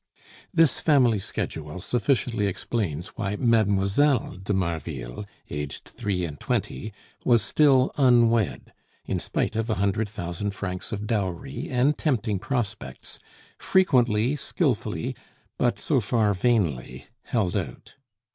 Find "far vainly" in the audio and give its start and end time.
16.01-17.05